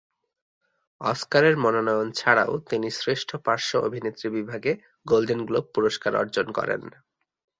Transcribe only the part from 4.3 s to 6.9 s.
বিভাগে golden globe পুরস্কার অর্জন করেন।